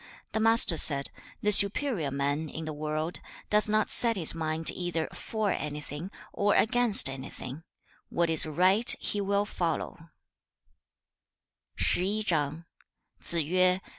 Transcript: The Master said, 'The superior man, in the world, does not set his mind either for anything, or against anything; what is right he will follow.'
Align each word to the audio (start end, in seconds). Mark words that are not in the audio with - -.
The 0.31 0.39
Master 0.39 0.79
said, 0.79 1.11
'The 1.43 1.51
superior 1.51 2.09
man, 2.09 2.49
in 2.49 2.65
the 2.65 2.73
world, 2.73 3.19
does 3.51 3.69
not 3.69 3.87
set 3.87 4.15
his 4.15 4.33
mind 4.33 4.71
either 4.71 5.07
for 5.13 5.51
anything, 5.51 6.09
or 6.33 6.55
against 6.55 7.07
anything; 7.07 7.61
what 8.09 8.27
is 8.27 8.47
right 8.47 8.89
he 8.99 9.21
will 9.21 9.45
follow.' 9.45 10.09